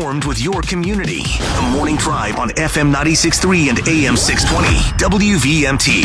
[0.00, 1.22] With your community.
[1.22, 4.68] The Morning Drive on FM 96.3 and AM 620.
[4.96, 6.04] WVMT.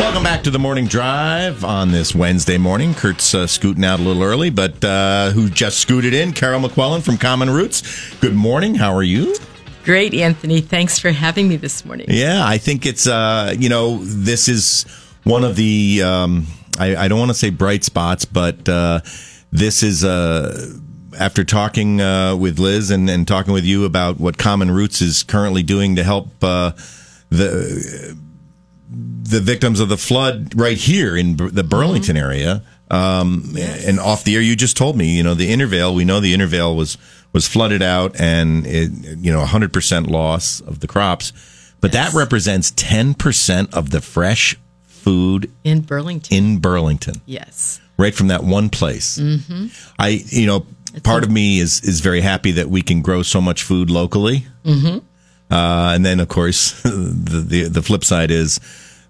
[0.00, 2.94] Welcome back to the morning drive on this Wednesday morning.
[2.94, 6.32] Kurt's uh, scooting out a little early, but uh, who just scooted in?
[6.32, 8.12] Carol McQuillen from Common Roots.
[8.16, 8.74] Good morning.
[8.74, 9.36] How are you?
[9.84, 10.60] Great, Anthony.
[10.60, 12.06] Thanks for having me this morning.
[12.08, 14.84] Yeah, I think it's uh, you know this is
[15.24, 16.46] one of the um,
[16.78, 19.00] I, I don't want to say bright spots, but uh,
[19.52, 20.72] this is uh,
[21.18, 25.22] after talking uh, with Liz and, and talking with you about what Common Roots is
[25.22, 26.72] currently doing to help uh,
[27.28, 28.16] the
[28.90, 32.62] the victims of the flood right here in the Burlington area.
[32.90, 35.94] Um, And off the air, you just told me, you know, the Intervale.
[35.94, 36.96] We know the Intervale was
[37.34, 41.32] was flooded out, and it, you know, 100 percent loss of the crops.
[41.80, 44.56] But that represents 10 percent of the fresh
[44.86, 46.34] food In Burlington.
[46.36, 47.78] in Burlington, yes.
[47.98, 49.18] right from that one place.
[49.18, 49.66] Mm-hmm.
[49.98, 50.64] I, you know,
[51.02, 54.46] part of me is is very happy that we can grow so much food locally.
[54.64, 54.98] Mm-hmm.
[55.52, 58.60] Uh, and then, of course, the, the the flip side is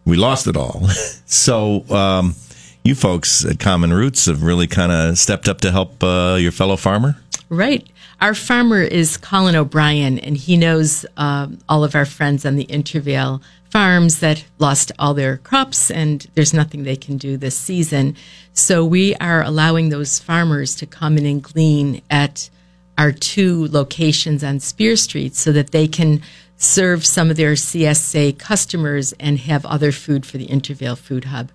[0.05, 0.89] we lost it all.
[1.27, 2.35] so, um,
[2.83, 6.53] you folks at Common Roots have really kind of stepped up to help uh, your
[6.53, 7.17] fellow farmer.
[7.49, 7.87] Right.
[8.25, 12.65] Our farmer is Colin O'Brien, and he knows um, all of our friends on the
[12.65, 18.17] Intervale farms that lost all their crops, and there's nothing they can do this season.
[18.55, 22.49] So we are allowing those farmers to come in and glean at
[22.97, 26.23] our two locations on Spear Street so that they can
[26.57, 31.51] serve some of their CSA customers and have other food for the Intervale Food Hub.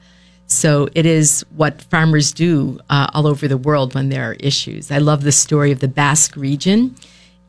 [0.49, 4.91] So it is what farmers do uh, all over the world when there are issues.
[4.91, 6.95] I love the story of the Basque region.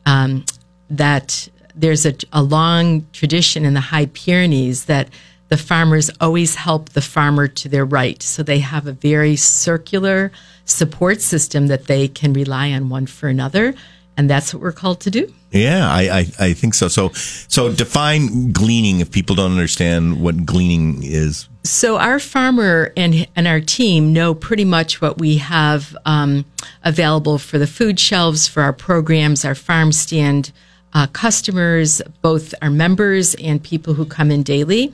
[0.05, 0.45] Um,
[0.89, 5.09] that there's a, a long tradition in the High Pyrenees that
[5.49, 8.21] the farmers always help the farmer to their right.
[8.21, 10.31] So they have a very circular
[10.65, 13.73] support system that they can rely on one for another.
[14.15, 15.33] And that's what we're called to do.
[15.51, 16.87] Yeah, I, I, I think so.
[16.87, 21.49] So so define gleaning if people don't understand what gleaning is.
[21.63, 26.45] So our farmer and and our team know pretty much what we have um,
[26.83, 30.51] available for the food shelves for our programs, our farm stand
[30.93, 34.93] uh, customers, both our members and people who come in daily.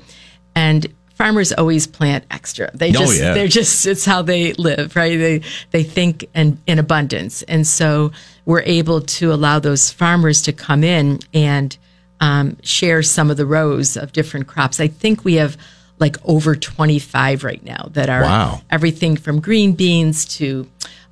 [0.55, 2.69] And farmers always plant extra.
[2.75, 3.33] They Oh, just yeah.
[3.33, 5.17] they're just it's how they live, right?
[5.17, 5.41] They
[5.71, 8.11] they think in, in abundance, and so
[8.47, 11.77] we're able to allow those farmers to come in and
[12.21, 14.79] um, share some of the rows of different crops.
[14.79, 15.57] I think we have
[15.99, 18.61] like over 25 right now that are Wow.
[18.69, 20.65] everything from green beans to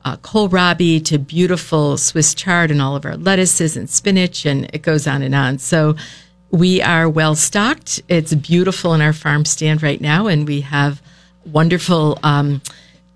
[0.05, 4.81] uh, kohlrabi to beautiful Swiss chard and all of our lettuces and spinach, and it
[4.81, 5.57] goes on and on.
[5.57, 5.95] So
[6.51, 8.01] we are well stocked.
[8.07, 11.01] It's beautiful in our farm stand right now, and we have
[11.45, 12.61] wonderful um,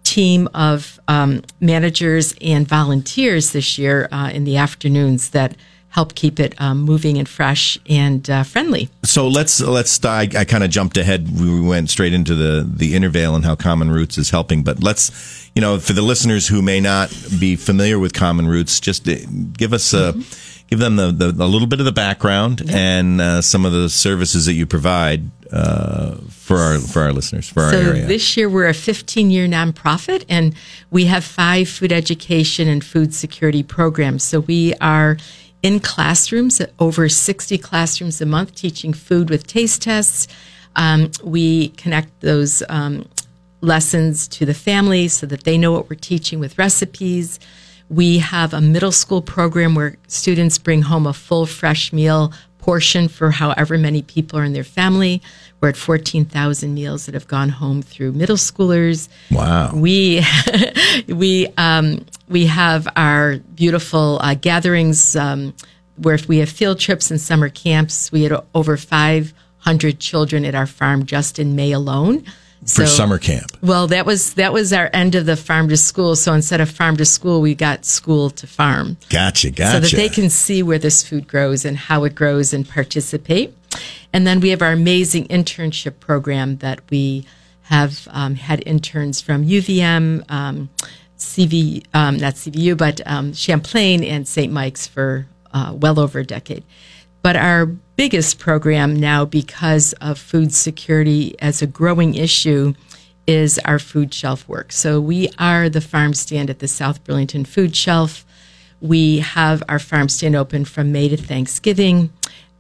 [0.10, 5.56] team of um, managers and volunteers this year uh, in the afternoons that
[5.90, 8.90] help keep it um, moving and fresh and uh, friendly.
[9.04, 10.04] So let's let's.
[10.06, 11.40] I, I kind of jumped ahead.
[11.40, 14.64] We went straight into the the intervale and how Common Roots is helping.
[14.64, 18.80] But let's, you know, for the listeners who may not be familiar with Common Roots,
[18.80, 19.16] just uh,
[19.58, 20.14] give us a.
[20.68, 23.90] Give them the, the a little bit of the background and uh, some of the
[23.90, 28.06] services that you provide uh, for our for our listeners for our so area.
[28.06, 30.54] this year we're a 15 year nonprofit and
[30.92, 34.22] we have five food education and food security programs.
[34.22, 35.18] So we are
[35.62, 40.28] in classrooms, over 60 classrooms a month, teaching food with taste tests.
[40.76, 43.08] Um, we connect those um,
[43.62, 47.40] lessons to the family so that they know what we're teaching with recipes.
[47.90, 53.08] We have a middle school program where students bring home a full fresh meal portion
[53.08, 55.22] for however many people are in their family.
[55.60, 59.10] We're at 14,000 meals that have gone home through middle schoolers.
[59.32, 59.72] wow.
[59.74, 60.24] We
[61.08, 65.54] we um, we have our beautiful uh, gatherings um,
[65.98, 68.12] where we have field trips and summer camps.
[68.12, 72.24] We had over 500 children at our farm just in May alone.
[72.66, 73.52] For summer camp.
[73.62, 76.16] Well, that was that was our end of the farm to school.
[76.16, 79.72] So instead of farm to school, we got school to farm Gotcha, gotcha.
[79.72, 83.56] so that they can see where this food grows and how it grows and participate.
[84.12, 87.26] And then we have our amazing internship program that we
[87.64, 90.70] have um, had interns from UVM, um,
[91.18, 94.52] CV, um, not CVU, but um, Champlain and St.
[94.52, 96.64] Mike's for uh, well over a decade.
[97.22, 97.68] But our
[98.00, 102.74] biggest program now, because of food security as a growing issue,
[103.28, 104.72] is our food shelf work.
[104.72, 108.26] So we are the farm stand at the South Burlington Food Shelf.
[108.80, 112.10] We have our farm stand open from May to Thanksgiving,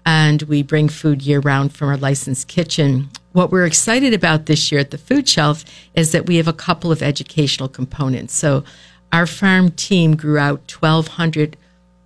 [0.05, 3.09] and we bring food year round from our licensed kitchen.
[3.31, 5.63] what we're excited about this year at the food shelf
[5.93, 8.33] is that we have a couple of educational components.
[8.33, 8.63] So
[9.11, 11.55] our farm team grew out 1,200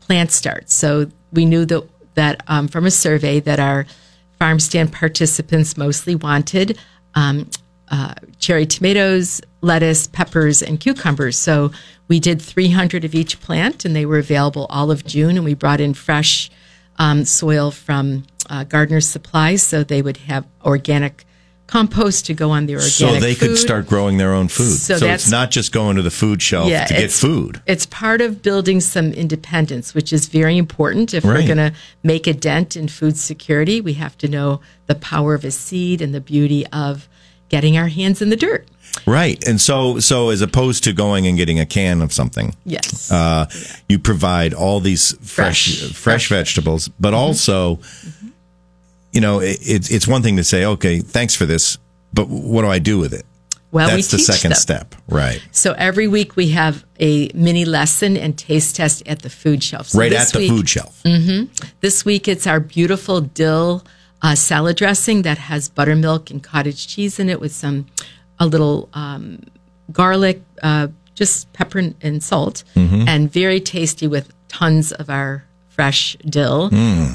[0.02, 0.74] plant starts.
[0.76, 3.86] So we knew that, that um, from a survey that our
[4.40, 6.78] farm stand participants mostly wanted
[7.16, 7.50] um,
[7.90, 11.38] uh, cherry tomatoes, lettuce, peppers, and cucumbers.
[11.38, 11.72] So
[12.08, 15.38] we did 300 of each plant, and they were available all of June.
[15.38, 16.50] And we brought in fresh
[16.98, 21.26] um, soil from uh, Gardener's Supply, so they would have organic
[21.68, 24.78] compost to go on the organic So they could start growing their own food.
[24.78, 27.62] So So, it's not just going to the food shelf to get food.
[27.66, 31.14] It's part of building some independence, which is very important.
[31.14, 31.40] If Right.
[31.40, 31.74] we're going to
[32.04, 36.02] make a dent in food security, we have to know the power of a seed
[36.02, 37.08] and the beauty of
[37.50, 38.68] getting our hands in the dirt.
[39.08, 39.44] Right.
[39.48, 43.10] And so so as opposed to going and getting a can of something, Yes.
[43.12, 43.48] uh,
[43.90, 46.30] you provide all these fresh fresh, Fresh.
[46.30, 47.16] vegetables, but Mm-hmm.
[47.24, 47.80] also
[49.14, 51.78] you know, it, it's it's one thing to say, okay, thanks for this,
[52.14, 53.26] but what do I do with it?
[53.72, 54.60] well, That's we the second them.
[54.60, 54.96] step.
[55.08, 55.42] Right.
[55.52, 59.88] So every week we have a mini lesson and taste test at the food shelf.
[59.88, 61.02] So right at the week- food shelf.
[61.82, 63.84] This week it's our beautiful dill
[64.22, 67.86] uh, salad dressing that has buttermilk and cottage cheese in it with some
[68.40, 69.40] a little um,
[69.92, 73.08] garlic, uh, just pepper and, and salt, Mm-hmm.
[73.08, 76.70] and very tasty with tons of our fresh dill.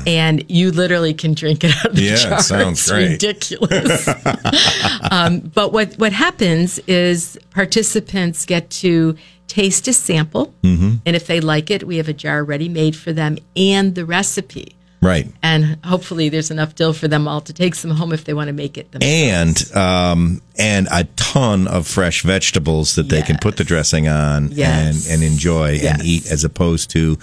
[0.07, 2.07] And you literally can drink it out of the Mm.
[2.09, 2.41] Yeah, it jar.
[2.43, 3.09] sounds it's great.
[3.11, 4.09] ridiculous.
[5.11, 9.17] um, but what what happens is participants get to
[9.47, 10.97] taste a sample, Mm-hmm.
[11.07, 14.05] and if they like it, we have a jar ready made for them and the
[14.05, 14.75] recipe.
[15.01, 15.29] Right.
[15.45, 18.49] And hopefully, there's enough dill for them all to take some home if they want
[18.49, 19.71] to make it themselves.
[19.73, 24.49] and um, and a ton of fresh vegetables that they can put the dressing on
[24.51, 25.07] Yes.
[25.09, 25.97] and and enjoy and Yes.
[25.99, 26.07] Mm-hmm.
[26.07, 27.17] eat, as opposed to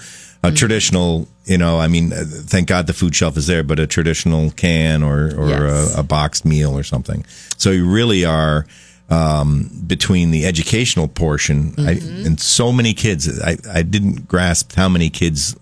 [0.46, 1.26] a traditional.
[1.44, 5.02] You know, I mean, thank God the food shelf is there, but a traditional can
[5.02, 5.96] or or Yes.
[5.96, 7.24] a, a boxed meal or something.
[7.56, 8.66] So you really are.
[9.08, 12.26] Um, between the educational portion Mm-hmm.
[12.26, 15.54] and so many kids, I, I didn't grasp how many kids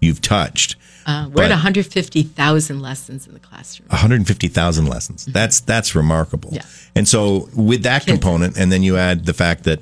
[0.00, 0.76] you've touched.
[1.04, 3.88] Uh, we're at 150,000 lessons in the classroom.
[3.88, 5.24] 150,000 lessons.
[5.26, 6.50] That's that's remarkable.
[6.52, 6.62] Yeah.
[6.94, 9.80] And so with that component, and then you add the fact that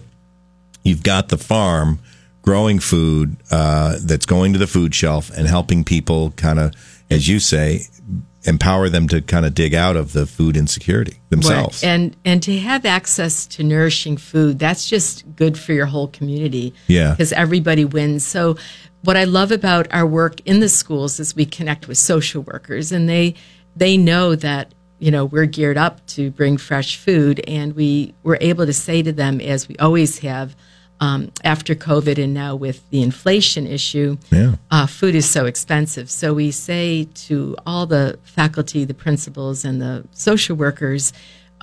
[0.82, 1.98] you've got the farm
[2.42, 6.74] growing food uh, that's going to the food shelf and helping people kind of,
[7.10, 7.82] as you say,
[8.44, 11.82] empower them to kind of dig out of the food insecurity themselves.
[11.82, 11.90] Right.
[11.90, 16.74] And and to have access to nourishing food, that's just good for your whole community.
[16.86, 17.10] Yeah.
[17.10, 18.26] Because everybody wins.
[18.26, 18.56] So
[19.02, 22.92] what I love about our work in the schools is we connect with social workers
[22.92, 23.34] and they
[23.76, 28.38] they know that you know we're geared up to bring fresh food and we were
[28.40, 30.56] able to say to them as we always have
[31.00, 34.56] um, after COVID and now with the inflation issue, Yeah.
[34.70, 36.10] uh, food is so expensive.
[36.10, 41.12] So we say to all the faculty, the principals, and the social workers,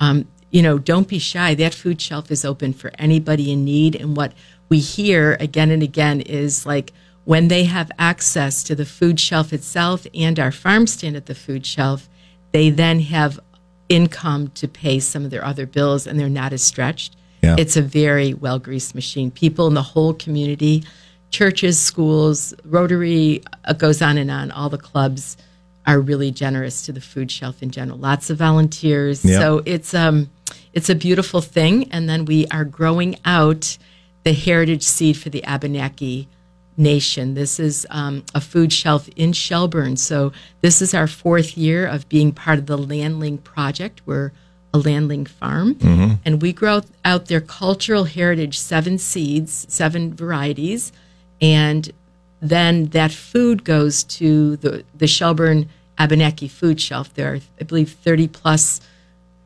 [0.00, 1.54] um, you know, don't be shy.
[1.54, 3.94] That food shelf is open for anybody in need.
[3.94, 4.32] And what
[4.68, 6.92] we hear again and again is like
[7.24, 11.34] when they have access to the food shelf itself and our farm stand at the
[11.34, 12.08] food shelf,
[12.52, 13.38] they then have
[13.88, 17.14] income to pay some of their other bills and they're not as stretched.
[17.42, 17.56] Yeah.
[17.58, 19.30] It's a very well greased machine.
[19.30, 20.84] People in the whole community,
[21.30, 24.50] churches, schools, Rotary, uh, goes on and on.
[24.50, 25.36] All the clubs
[25.86, 27.98] are really generous to the food shelf in general.
[27.98, 29.24] Lots of volunteers.
[29.24, 29.38] Yeah.
[29.38, 30.30] So it's um
[30.72, 31.90] it's a beautiful thing.
[31.92, 33.78] And then we are growing out
[34.24, 36.28] the heritage seed for the Abenaki
[36.76, 37.34] Nation.
[37.34, 39.96] This is um, a food shelf in Shelburne.
[39.96, 44.02] So this is our fourth year of being part of the Landling Project.
[44.06, 44.32] We're
[44.74, 46.14] a landling farm, mm-hmm.
[46.24, 50.92] and we grow out their cultural heritage seven seeds, seven varieties,
[51.40, 51.90] and
[52.40, 57.12] then that food goes to the the Shelburne Abenaki food shelf.
[57.14, 58.80] There are, I believe, thirty plus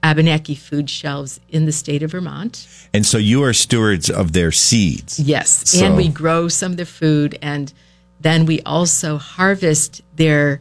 [0.03, 2.67] Abenaki food shelves in the state of Vermont.
[2.93, 5.21] And so you are stewards of their seeds.
[5.21, 7.73] Yes, So- and we grow some of their food, and
[8.21, 10.61] then we also harvest their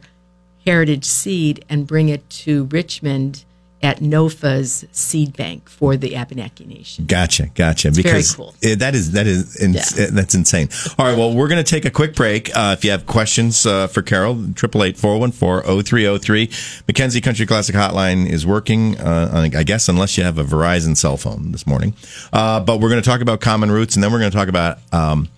[0.66, 3.44] heritage seed and bring it to Richmond
[3.84, 7.06] at NOFA's seed bank for the Abenaki Nation.
[7.06, 7.90] Gotcha, gotcha.
[7.92, 8.54] very because cool.
[8.64, 10.06] eh, that is that is ins- Yeah.
[10.06, 10.70] eh, that's insane.
[11.00, 12.50] All right, well, we're going to take a quick break.
[12.56, 16.02] Uh, if you have questions uh, for Carol, triple eight four one four zero three
[16.04, 16.50] zero three.
[16.88, 19.00] Mackenzie Country Classic Hotline is working.
[19.00, 21.96] Uh, I guess unless you have a Verizon cell phone this morning.
[22.32, 24.48] Uh, but we're going to talk about common roots, and then we're going to talk
[24.48, 24.78] about.
[24.92, 25.30] Um,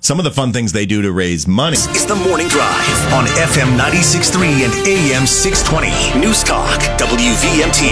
[0.00, 1.76] some of the fun things they do to raise money.
[1.76, 6.20] It's the morning drive on FM 96.3 and AM 620.
[6.20, 7.90] News Talk, WVMT.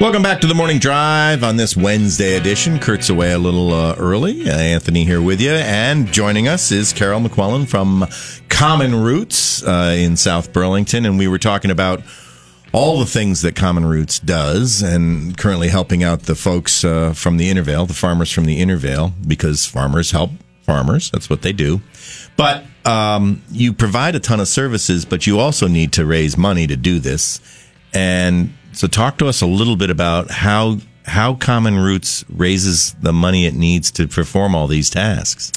[0.00, 2.78] Welcome back to the morning drive on this Wednesday edition.
[2.78, 4.48] Kurt's away a little uh, early.
[4.48, 8.06] Uh, Anthony here with you, and joining us is Carol McQuillen from
[8.48, 12.00] Common Roots uh, in South Burlington, and we were talking about
[12.72, 17.36] all the things that Common Roots does, and currently helping out the folks uh, from
[17.36, 20.30] the Intervale, the farmers from the Intervale, because farmers help
[20.62, 21.10] farmers.
[21.10, 21.80] That's what they do.
[22.36, 26.66] But um, you provide a ton of services, but you also need to raise money
[26.66, 27.40] to do this.
[27.94, 33.14] And so, talk to us a little bit about how how Common Roots raises the
[33.14, 35.52] money it needs to perform all these tasks.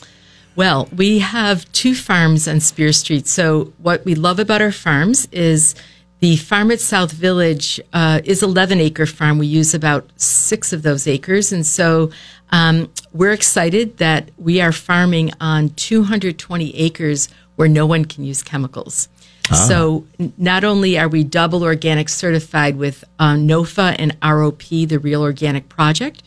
[0.55, 3.27] Well, we have two farms on Spear Street.
[3.27, 5.75] So, what we love about our farms is
[6.21, 9.39] the farm at South Village uh, is 11 acre farm.
[9.39, 12.11] We use about six of those acres, and so
[12.51, 18.43] um, we're excited that we are farming on 220 acres where no one can use
[18.43, 19.09] chemicals.
[19.49, 19.55] Ah.
[19.67, 24.99] So n- not only are we double organic certified with uh, NOFA and ROP, the
[24.99, 26.21] Real Organic Project,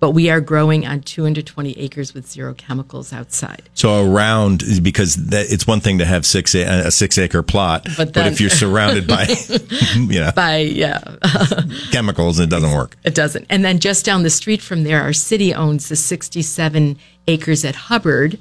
[0.00, 3.68] but we are growing on 220 acres with zero chemicals outside.
[3.74, 8.14] So around because that, it's one thing to have six a six acre plot, but,
[8.14, 9.26] then, but if you're surrounded by
[10.08, 11.00] yeah by yeah
[11.92, 12.96] chemicals, it doesn't work.
[13.04, 13.46] It doesn't.
[13.50, 17.74] And then just down the street from there, our city owns the 67 acres at
[17.74, 18.38] Hubbard.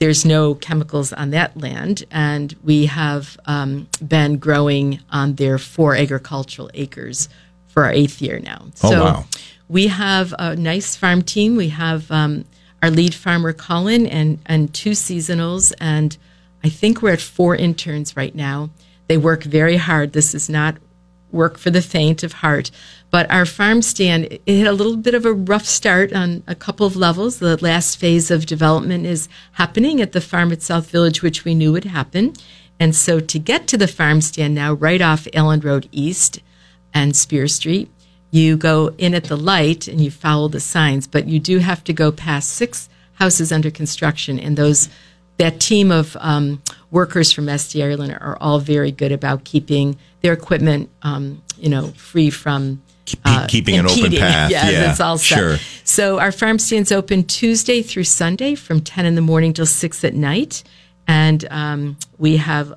[0.00, 5.94] There's no chemicals on that land, and we have um, been growing on their four
[5.94, 7.28] agricultural acres
[7.68, 8.62] for our eighth year now.
[8.82, 9.24] Oh, so wow
[9.68, 11.56] we have a nice farm team.
[11.56, 12.44] We have um,
[12.82, 15.72] our lead farmer, Colin, and, and two seasonals.
[15.80, 16.16] And
[16.62, 18.70] I think we're at four interns right now.
[19.08, 20.12] They work very hard.
[20.12, 20.76] This is not
[21.30, 22.70] work for the faint of heart.
[23.10, 26.54] But our farm stand it had a little bit of a rough start on a
[26.54, 27.38] couple of levels.
[27.38, 31.54] The last phase of development is happening at the farm at South Village, which we
[31.54, 32.34] knew would happen.
[32.80, 36.40] And so to get to the farm stand now, right off Allen Road East
[36.92, 37.90] and Spear Street,
[38.34, 41.84] you go in at the light and you follow the signs, but you do have
[41.84, 44.88] to go past six houses under construction, and those
[45.36, 46.60] that team of um,
[46.90, 51.88] workers from SD Ireland are all very good about keeping their equipment, um, you know,
[51.88, 52.82] free from
[53.24, 53.78] uh, keeping impeding.
[53.78, 54.50] an open path.
[54.50, 55.38] yeah, yeah, that's all set.
[55.38, 55.56] Sure.
[55.84, 60.02] So our farm stands open Tuesday through Sunday from ten in the morning till six
[60.02, 60.64] at night,
[61.06, 62.76] and um, we have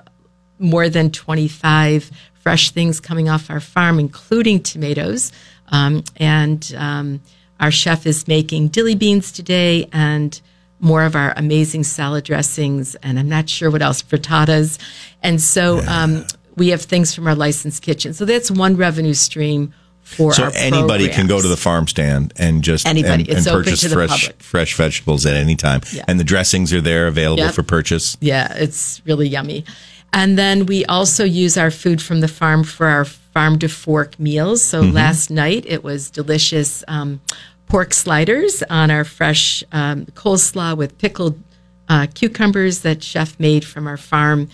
[0.60, 2.12] more than twenty five
[2.48, 5.34] fresh things coming off our farm, including tomatoes.
[5.68, 7.20] Um, and um,
[7.60, 10.40] our chef is making dilly beans today and
[10.80, 12.96] more of our amazing salad dressings.
[13.04, 14.80] And I'm not sure what else, frittatas.
[15.22, 16.26] And so um,
[16.56, 18.14] we have things from our licensed kitchen.
[18.14, 19.74] So that's one revenue stream
[20.04, 21.16] for so anybody programs.
[21.18, 23.28] can go to the farm stand and just anybody.
[23.28, 25.82] and, and purchase fresh fresh vegetables at any time.
[25.92, 26.06] Yeah.
[26.08, 27.54] And the dressings are there available yep.
[27.54, 28.16] for purchase.
[28.22, 29.66] Yeah, it's really yummy.
[30.14, 34.20] And then we also use our food from the farm for our farm to fork
[34.20, 34.62] meals.
[34.62, 34.96] So mm-hmm.
[34.96, 37.22] last night it was delicious um,
[37.68, 41.42] pork sliders on our fresh um, coleslaw with pickled
[41.90, 44.50] uh, cucumbers that chef made from our farm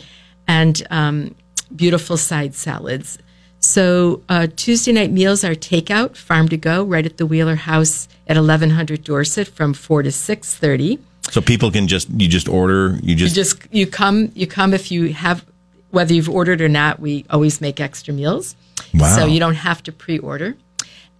[0.48, 1.36] and um,
[1.76, 3.18] beautiful side salads.
[3.60, 8.10] So uh, Tuesday night meals are takeout, farm to go, right at the Wheeler House
[8.28, 11.00] at 1100 Dorset from 4 to 630.
[11.34, 14.72] So people can just you just order you just you just you come you come
[14.72, 15.44] if you have
[15.90, 17.00] whether you've ordered or not.
[17.00, 18.56] We always make extra meals,
[18.94, 19.16] wow.
[19.16, 20.56] so you don't have to pre-order.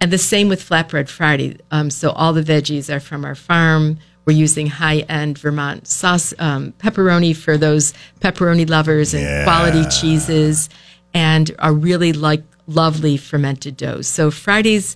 [0.00, 1.58] And the same with Flatbread Friday.
[1.72, 3.98] Um, so all the veggies are from our farm.
[4.24, 9.42] We're using high-end Vermont sauce um, pepperoni for those pepperoni lovers and yeah.
[9.42, 10.68] quality cheeses,
[11.12, 14.06] and a really like lovely fermented doughs.
[14.06, 14.94] So Fridays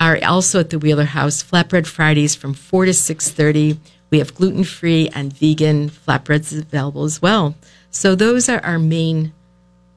[0.00, 1.42] are also at the Wheeler House.
[1.42, 3.78] Flatbread Fridays from four to six thirty
[4.14, 7.56] we have gluten free and vegan flatbreads available as well.
[7.90, 9.32] So those are our main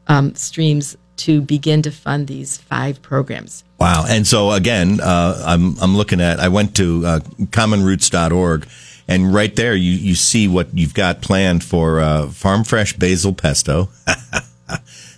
[0.08, 3.64] um, streams to begin to fund these five programs.
[3.80, 4.06] Wow!
[4.10, 6.40] And so again, uh, I'm I'm looking at.
[6.40, 7.20] I went to uh,
[7.52, 8.68] commonroots.org,
[9.08, 13.34] and right there you you see what you've got planned for uh, farm fresh basil
[13.34, 13.90] pesto,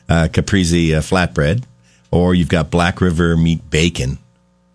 [0.09, 1.63] uh, caprese uh, flatbread,
[2.11, 4.17] or you've got Black River meat bacon.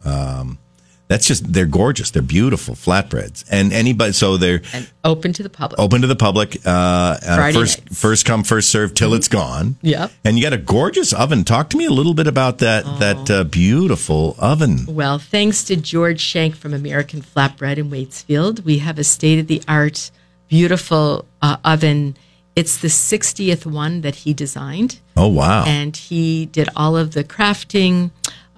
[0.02, 0.56] Um,
[1.06, 2.10] that's just they're gorgeous.
[2.10, 5.78] They're beautiful flatbreads, and anybody so they're and open to the public.
[5.78, 6.56] Open to the public.
[6.64, 8.00] Uh, uh, first, nights.
[8.00, 9.16] first come, first serve till mm-hmm.
[9.16, 9.76] it's gone.
[9.82, 10.12] Yep.
[10.24, 11.44] And you got a gorgeous oven.
[11.44, 12.98] Talk to me a little bit about that oh.
[12.98, 14.86] that uh, beautiful oven.
[14.88, 19.46] Well, thanks to George Schenk from American Flatbread in Waitsfield, we have a state of
[19.46, 20.10] the art,
[20.48, 22.16] beautiful uh, oven.
[22.56, 25.00] It's the 60th one that he designed.
[25.18, 25.64] Oh wow!
[25.66, 28.10] And he did all of the crafting.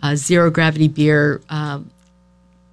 [0.02, 1.90] Uh, zero gravity beer um,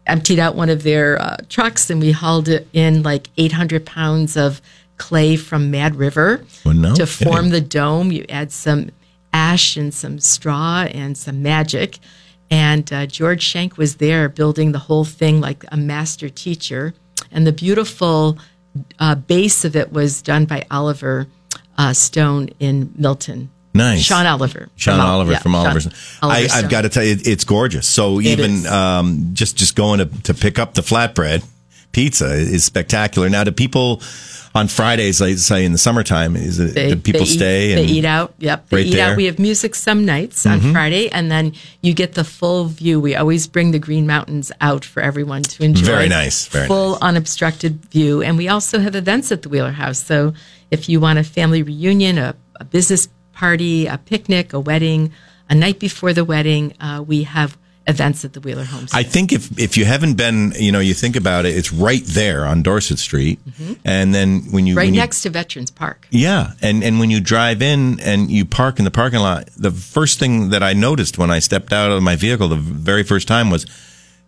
[0.06, 4.62] emptied out one of their uh, trucks and we hauled in like 800 pounds of
[4.98, 8.12] clay from Mad River well, no to form the dome.
[8.12, 8.92] You add some
[9.34, 12.00] ash and some straw and some magic.
[12.52, 16.94] And uh, George Schenk was there building the whole thing like a master teacher.
[17.32, 18.38] And the beautiful
[19.00, 21.28] uh, base of it was done by Oliver
[21.78, 23.50] uh, Stone in Milton.
[23.74, 24.02] Nice.
[24.04, 24.70] Sean Oliver.
[24.76, 25.88] Sean from Oliver yeah, from Oliver's.
[26.22, 27.88] Oliver I, I've got to tell you, it's gorgeous.
[27.88, 31.44] So It even um, just just going to, to pick up the flatbread
[31.92, 33.30] pizza is spectacular.
[33.30, 34.02] Now, do people
[34.56, 37.76] on Fridays, like say in the summertime, is it do people they eat- stay?
[37.76, 38.36] they eat out.
[38.38, 39.06] Yep, they Right eat there?
[39.06, 39.12] Mm-hmm.
[39.12, 39.18] out.
[39.18, 43.00] We have music some nights on Friday, and then you get the full view.
[43.00, 45.86] We always bring the Green Mountains out for everyone to enjoy.
[45.86, 49.98] Very nice, very full unobstructed view, and we also have events at the Wheeler House.
[50.04, 50.34] So
[50.70, 53.08] if you want a family reunion, a, a business
[53.48, 55.12] party, a picnic, a wedding,
[55.50, 58.98] a night before the wedding, uh, we have events at the Wheeler Homestead.
[58.98, 62.02] I think if if you haven't been, you know, you think about it, it's right
[62.06, 63.40] there on Dorset Street,
[63.84, 64.78] and then when you Mm-hmm.
[64.78, 66.08] right when you- next to Veterans Park.
[66.10, 69.72] Yeah, and and when you drive in and you park in the parking lot, the
[69.72, 73.28] first thing that I noticed when I stepped out of my vehicle the very first
[73.28, 73.66] time was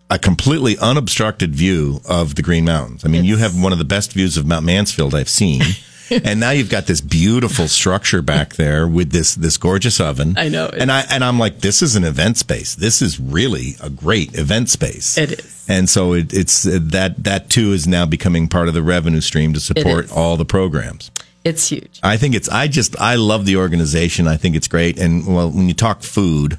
[0.09, 3.05] a completely unobstructed view of the Green Mountains.
[3.05, 5.61] I mean, you have one of the best views of Mount Mansfield I've seen.
[6.23, 10.35] and now you've got this beautiful structure back there with this this gorgeous oven.
[10.37, 12.75] I know, And I and I'm like this is an event space.
[12.75, 15.17] This is really a great event space.
[15.17, 15.65] It is.
[15.67, 19.21] And so it, it's uh, that that too is now becoming part of the revenue
[19.21, 21.11] stream to support all the programs.
[21.43, 21.99] It's huge.
[22.01, 22.49] I think it's.
[22.49, 22.99] I just.
[22.99, 24.27] I love the organization.
[24.27, 24.99] I think it's great.
[24.99, 26.57] And well, when you talk food,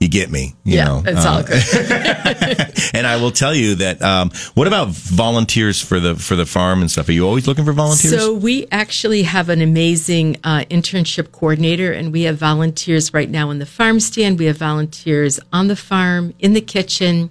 [0.00, 0.54] you get me.
[0.64, 1.02] You yeah, know.
[1.06, 2.90] it's Uh, all good.
[2.94, 4.02] and I will tell you that.
[4.02, 7.08] Um, what about volunteers for the for the farm and stuff?
[7.08, 8.14] Are you always looking for volunteers?
[8.14, 13.50] So we actually have an amazing uh, internship coordinator, and we have volunteers right now
[13.50, 14.38] in the farm stand.
[14.38, 17.30] We have volunteers on the farm, in the kitchen,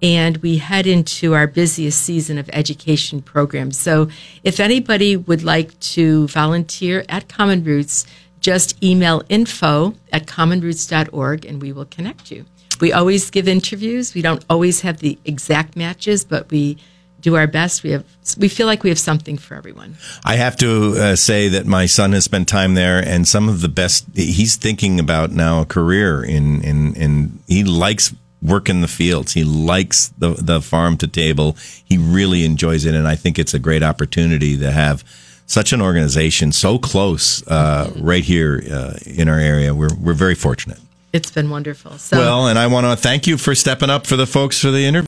[0.00, 3.78] and we head into our busiest season of education programs.
[3.78, 4.08] So
[4.42, 8.06] if anybody would like to volunteer at Common Roots,
[8.44, 12.44] just email info at commonroots.org and we will connect you.
[12.78, 14.12] We always give interviews.
[14.12, 16.76] We don't always have the exact matches, but we
[17.22, 17.82] do our best.
[17.82, 18.04] We have
[18.36, 19.96] we feel like we have something for everyone.
[20.26, 23.62] I have to uh, say that my son has spent time there, and some of
[23.62, 24.04] the best.
[24.14, 27.38] He's thinking about now a career in in in.
[27.48, 29.32] He likes work in the fields.
[29.32, 31.56] He likes the the farm to table.
[31.82, 35.02] He really enjoys it, and I think it's a great opportunity to have
[35.46, 39.74] such an organization so close uh, right here uh, in our area.
[39.74, 40.78] We're we're very fortunate.
[41.12, 41.96] It's been wonderful.
[41.98, 44.72] So Well, and I want to thank you for stepping up for the folks for
[44.72, 45.02] the Intervale.